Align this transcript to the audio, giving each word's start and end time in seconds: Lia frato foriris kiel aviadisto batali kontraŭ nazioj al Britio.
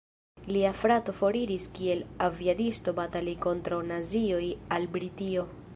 Lia 0.53 0.69
frato 0.83 1.13
foriris 1.17 1.67
kiel 1.77 2.01
aviadisto 2.29 2.97
batali 3.01 3.37
kontraŭ 3.47 3.83
nazioj 3.93 4.45
al 4.79 4.89
Britio. 4.97 5.49